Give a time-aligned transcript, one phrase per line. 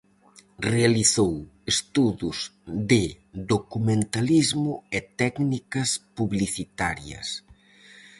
[0.73, 1.33] Realizou
[1.73, 2.37] estudos
[2.91, 3.03] de
[3.53, 7.27] documentalismo e técnicas publicitarias.